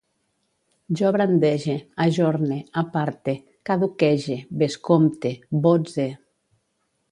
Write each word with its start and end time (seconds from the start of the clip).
Jo 1.01 1.11
brandege, 1.15 1.75
ajorne, 2.05 2.57
aparte, 2.83 3.37
caduquege, 3.71 4.41
bescompte, 4.65 5.35
botze 5.69 6.11